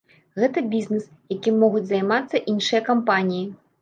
[0.43, 1.03] Гэта бізнес,
[1.37, 3.45] якім могуць займацца іншыя кампаніі.